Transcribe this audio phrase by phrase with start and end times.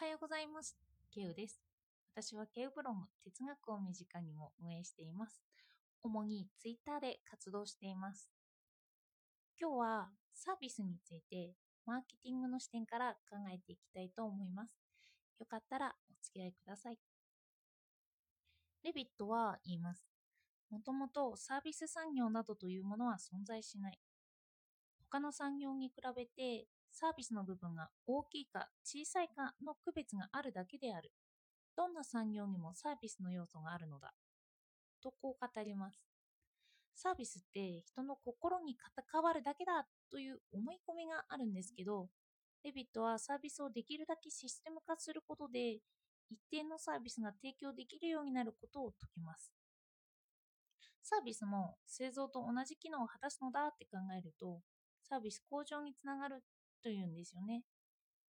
[0.00, 0.76] おはようございます。
[1.12, 1.60] ケウです。
[2.14, 5.42] 私はケウブログ哲学を身近にも運営しています。
[6.04, 8.30] 主にツイッターで活動しています。
[9.60, 14.70] 今日はサービスについてマーケティングの視点から考えていきたいと思います。
[15.40, 16.98] よかったらお付き合いください。
[18.84, 20.06] レビットは言います。
[20.70, 23.98] もともとサービス産業などというものは存在しない。
[25.10, 31.12] 他の産業に比べてサービスの部分が大きいか小さいかの区別があるだけである。
[31.76, 34.12] どんな産業にもサービスの要素があるのだ。
[35.02, 36.02] とこう語ります。
[36.94, 38.76] サービスって人の心に
[39.12, 42.08] 関わるだけだという思い込みがあるんですけど、
[42.64, 45.78] レビットはサービスをできるだけシステム化することで、
[46.30, 49.52] 一定のサービスが提供できるようになることを説きます。
[51.02, 54.60] サービスも製造と同じ機能を果たすのだって考えると、
[55.08, 56.42] サービス向上につながる
[56.82, 57.64] というんですよね。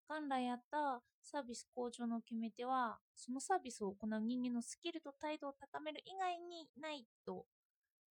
[0.10, 7.46] 元来あったサービス向上の決め手は、そのサービスを行う人間のスキルと態度を高める以外にないと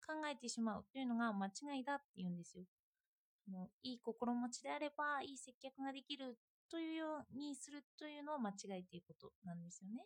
[0.05, 2.63] 考えてしまうというのが間違いだっていうんですよ。
[3.47, 6.37] もういい心持ちであれば、いい接客ができる
[6.69, 10.05] というようにするというのを間違いということなんですよね。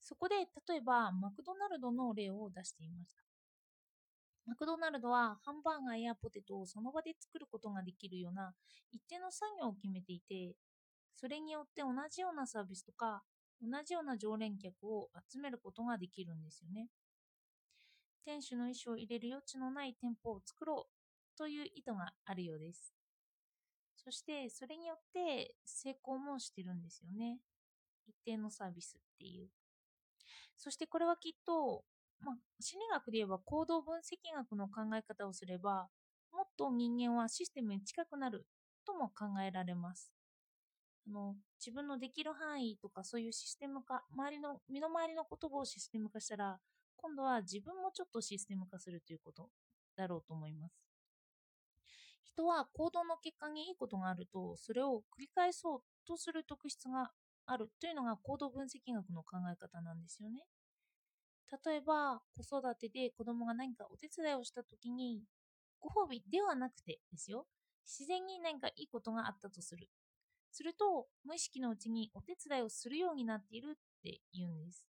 [0.00, 0.36] そこで、
[0.68, 3.29] 例えば、マクドナルドの例を出していました。
[4.50, 8.52] マクドナルドはハンバーガーやポテトをその場で作ることができるような
[8.90, 10.56] 一定の作業を決めていて、
[11.14, 13.22] それによって同じようなサービスとか
[13.62, 16.88] 同じような常連客を集めることができるんですよね。
[18.24, 22.92] 店主の意思を入れる余地のない店舗を作ろうという意図があるようです。
[23.94, 27.38] そしてそれによって成功もしてるんですよね。
[28.08, 29.48] 一定のサービスっていう。
[30.56, 31.84] そしてこれはきっと
[32.20, 35.88] まあ、心理学で言えば行動分析学の考え方をすれば、
[36.32, 38.46] もっと人間はシステムに近くなる
[38.86, 40.12] とも考えられます。
[41.06, 46.58] あの自分のできる範囲とかそういうシステム化、周りの身の回りの言葉をシステム化したら、
[46.96, 49.50] 今度は自分もちょっとシステム化するということ
[49.96, 50.72] だろうと思います。
[52.24, 57.12] 人は行動の結果にいいことがあると、それを繰り返そうとする特質が
[57.46, 60.44] あるというのが行動分析学の考え方なんですよね。
[61.64, 65.24] 例えば、子育てで子供が何かお手伝いをしたときに、
[65.80, 67.46] ご褒美ではなくてですよ、
[67.84, 69.88] 自然に何かいいことがあったとする。
[70.52, 74.86] すると、無意識のうちにお手伝いをするようになっているって言うんです。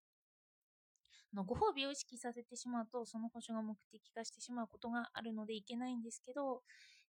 [1.35, 6.63] のご褒美を意識させてしまうと、その保証が目的化してしまうことがあるのでいけないんですけど、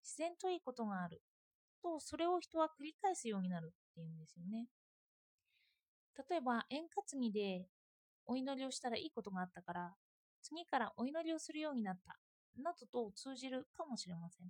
[0.04, 1.22] 自然といいことがある
[1.82, 4.68] と、それを人は繰り返すようになるっていうんですよね。
[6.30, 7.68] 例えば、円担ぎで
[8.28, 9.94] お祈りをしたらいいことがあったから、
[10.42, 12.18] 次からお祈りをするようになった、
[12.62, 14.48] などと通じるかもしれません。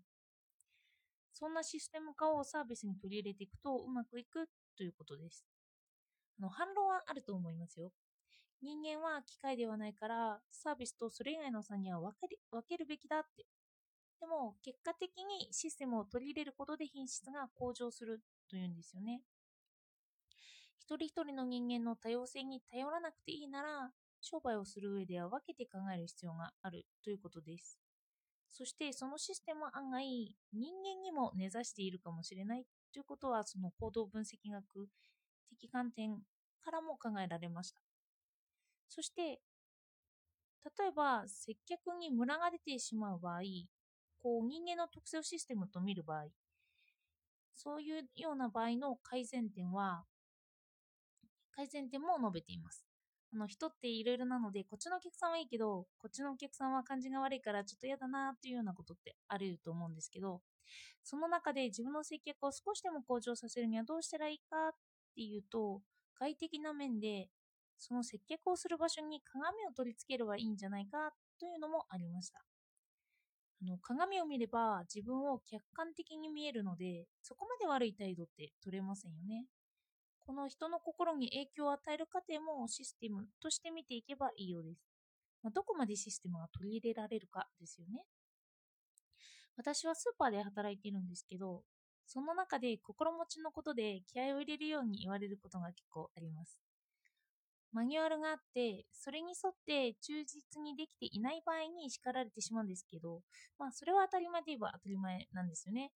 [1.34, 4.48] そんなシステム化をサービスに取り入れていくとうまくいく
[4.78, 5.46] ということです。
[6.40, 7.92] あの反論はあると思いますよ。
[8.62, 13.46] 人間は機械ではないから、サービスとそれ以外の差には分け分けるべきだって。
[14.20, 19.22] でも、結果的にシステムを取り入れることで品質が向上するというんですよね。
[20.88, 23.92] 一人一人の人間の多様性に頼らなくていいなら、
[24.22, 27.80] 商売をする上では分けて考える必要があるということです。
[28.50, 30.06] そしてそのシステムは案外
[30.54, 34.88] 人間にも根ざしているかもしれないということはその行動分析学
[35.50, 36.20] 的観点
[36.62, 37.80] からも考えられました。
[38.90, 39.42] そして
[40.78, 43.42] 例えば接客にムラが出てしまう場合、
[44.20, 46.26] こう人間の特性をシステムと見る場合、
[47.54, 50.06] そういうような場合の改善点は
[51.56, 52.86] 改善点も述べています。
[53.34, 60.42] あの人っていろいろなので、こっちのお客さんはいいけど、こっちのお客さんは感じが悪いからちょっと嫌だなっていうようなことってあると思うんですけど、
[61.04, 64.72] その中で自分の接客を少しでも向上させるにはどうしたらいいかっ
[65.16, 65.82] ていうと、
[66.20, 67.30] 外的な面で、
[67.78, 72.40] その接客をする場所に鏡を取り付ければいいんじゃないかというのもありました。
[73.62, 79.46] あの鏡を見れば自分を客観的に見えるので、そこまで悪い態度って取れませんよね。
[80.26, 84.82] この人の心に影響を与える過程もシステムとして見ていけばいいようです。
[85.44, 88.04] まあ、どこまでシステムが取り入れられるかですよね。
[89.56, 91.62] 私はスーパーで働いているんですけど、
[92.08, 96.60] その中で心持ちのことで気合を入れるように言われることが結構あります。
[97.72, 103.22] マニュアルがあって、それに沿って忠実にできていない場合に叱られてしまうんですけど、
[103.60, 105.92] まあそれは当たり前で言えば当たり前なんですよね。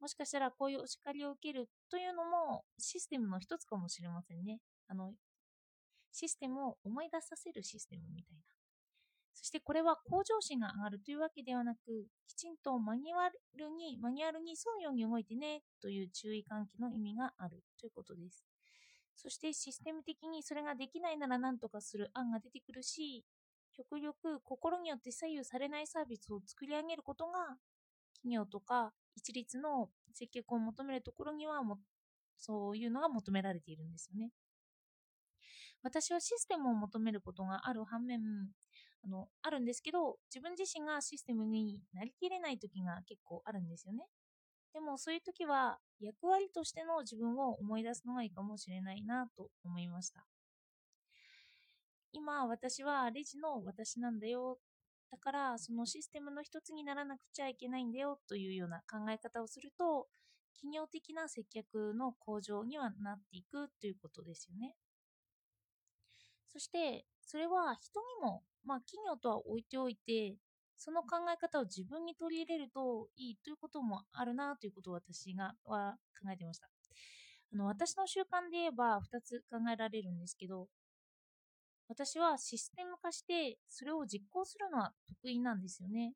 [0.00, 4.58] もしかしたらこういうお叱りを受けるというのもシステムの一つかもしれませんね。
[4.88, 5.12] あの、
[6.12, 8.42] システムを思い出させるシステムみたいな。
[9.34, 18.44] そしてこれは向上心が上がるというわけではなく、きちんとマニュアルに、マニュアルに沿うように動いてねという注意喚起の意味があるということです。
[19.16, 23.24] そしてシステム的にそれができないなら何とかする案が出てくるし、
[23.72, 27.56] 極力心によって左右されないサービスを作り上げることが、
[28.22, 31.78] 企業とか一律の接客を求めるところにはも
[32.36, 34.30] そういうのが求められているんですよね。
[35.82, 38.20] 私はシステムを求めることがある反面、
[39.02, 44.06] あの、あるんですけど、自分自身がシステムになりきれない時が結構あるんですよね。
[44.72, 50.24] でもそういう時は役割としての自分を思い出すのがいいかもしれないなと思いました。
[52.12, 54.58] 今私はレジの私なんだよ。
[55.10, 60.06] だからそのシステムの一つにならなくちゃいけないんだよというような考え方をすると
[60.54, 64.76] 企業的な接客の向上にはなっていくということですよね。
[66.48, 70.36] そしてそれは人にも、まあ、企業とは置いておいて
[70.76, 76.68] その考え方を自分に取り入れるといいということもあるなということを私がは考えていました。
[77.52, 80.68] あの私の習慣で言えば2つ考えられるんですけど
[81.90, 86.12] 私はシステム化してそれを実行するのは得意なんですよね。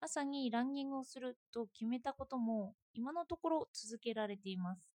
[0.00, 4.90] 朝にランニングをすると決めたことも今のところ続けられています。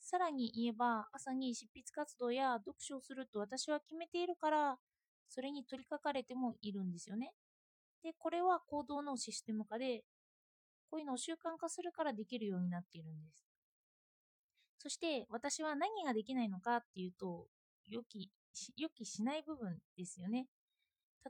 [0.00, 4.78] さらに言えば、朝に執筆活動や読書をすると私は決めているから、
[5.28, 7.32] それに取り掛かれてもいるんですよね。
[8.02, 10.04] で、これは行動のシステム化で、
[10.90, 13.44] こういうのを習慣化するからできるようになっているんです。
[14.78, 17.46] そして私は何ができないのかっていうと、
[17.88, 18.30] 予期
[18.76, 20.46] 予期しない部分ですよね。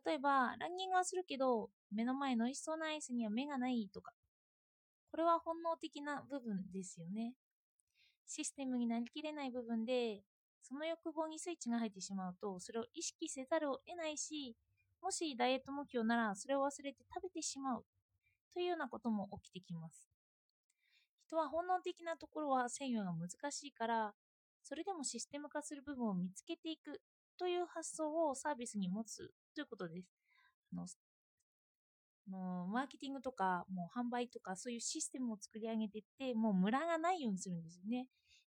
[0.04, 4.12] 例えば、ランニングはするけど、目の前の美味しそうなアイスには目がないとか。
[5.10, 7.34] これは本能的な部分ですよね。
[8.26, 10.22] システムになりきれない部分で、
[10.62, 14.56] その欲望にスイッチが入ってしまうと、それを意識せざるを得ないし、
[15.00, 17.84] もしダイエット目標ならそれを忘れて食べてしまう
[18.52, 20.08] というようなことも起きてきます。
[21.26, 24.14] 人は本能的なところは制御が難しいから、
[24.62, 27.00] それでもシステム化する部分を見つけていく
[27.38, 30.08] という発想をサービスに持つということです。
[30.72, 30.86] あの
[32.30, 38.08] のマーケティングとかもう販売とかそういうシステムを作り上げていってもうムラがないようにするんですよね。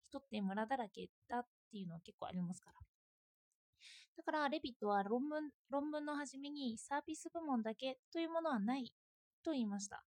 [0.09, 2.75] 人ってムラだらけだっていうのは結構ありますから。
[4.17, 8.91] だからレビットは論文論文の初めにサービス部門だけというものはない
[9.43, 10.03] と言いました。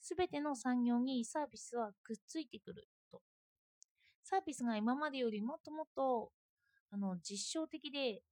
[0.00, 3.22] すべての産業にサービスはくっついてくると。
[4.22, 6.30] サービスが今までよりもっともっと
[6.90, 8.22] あの実証的で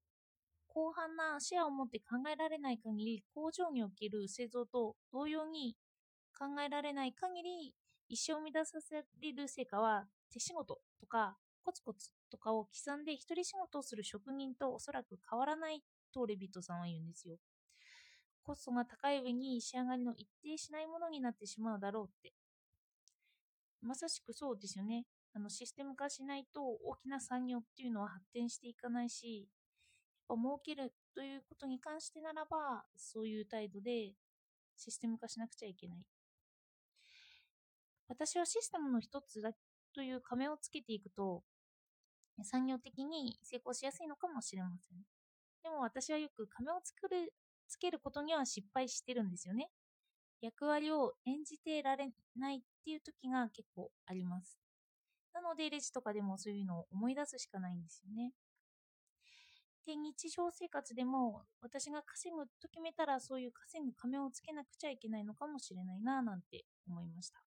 [0.72, 5.74] 広範な視野を持って考えられない限り、工場における製造と同様に
[6.38, 7.74] 考えられない限り、
[8.08, 15.82] 一生生み出させる成果は手仕事とかコツコツとかを刻んで一人仕事をする職人とおそらく変わらない
[16.12, 17.36] とレビットさんは言うんですよ。
[18.44, 22.32] コストが高い上に仕上がりの一定しないものになってしまうだろうって。
[23.80, 25.04] まさしくそうですよね。
[25.36, 29.46] あのシステム化しないと大きな産業っていうのは発展していかないし、
[30.26, 34.14] ぱ儲けるということに関してならば、そういう態度で
[34.78, 35.98] システム化しなくちゃいけない。
[38.08, 39.50] 私はシステムの一つだ
[39.94, 41.42] という仮面をつけていくと、
[42.42, 44.98] 産業的に成功しやすいのかもしれません。
[45.62, 47.34] でも私はよく仮面を作る
[47.68, 49.68] つけることには失敗してるんですよね。
[50.40, 54.65] 役割を演じてられないっていう時が結構あります。
[55.36, 58.32] なのでレジとかでもそういうのを思い出すしかないんですよね。
[59.84, 67.44] で、日常生活でも私が稼ぐと決めたらそういう稼ぐ仮面をつけなくちゃいけないのかもしれないななんて思いました。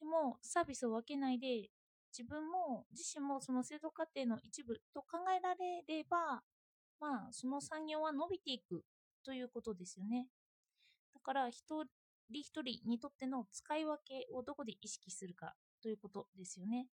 [0.00, 1.70] でもサービスを分けないで
[2.10, 6.42] 自分も自身もその制度過程の一部と考えられれば
[6.98, 8.82] まあその産業は伸びていく
[9.24, 10.26] ということですよね。
[11.14, 11.84] だから一
[12.28, 16.86] 人一人にとっての使い分けをどこで意識するかということですよね。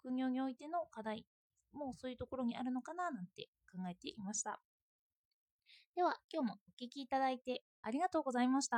[0.00, 1.26] 副業においての課題
[1.72, 4.60] もうそういうところにあるのかななんて考えていました。
[5.94, 8.72] では、今日もお聴きいただいてありがとうございました。